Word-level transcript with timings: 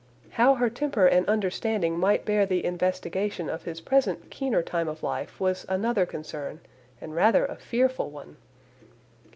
How 0.31 0.55
her 0.55 0.67
temper 0.71 1.05
and 1.05 1.29
understanding 1.29 1.99
might 1.99 2.25
bear 2.25 2.47
the 2.47 2.65
investigation 2.65 3.51
of 3.51 3.65
his 3.65 3.79
present 3.79 4.31
keener 4.31 4.63
time 4.63 4.87
of 4.87 5.03
life 5.03 5.39
was 5.39 5.63
another 5.69 6.07
concern 6.07 6.59
and 6.99 7.13
rather 7.13 7.45
a 7.45 7.55
fearful 7.55 8.09
one. 8.09 8.37